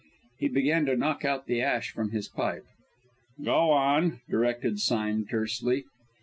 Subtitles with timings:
[0.39, 2.65] He began to knock out the ash from his pipe.
[3.45, 5.83] "Go on," directed Sime tersely.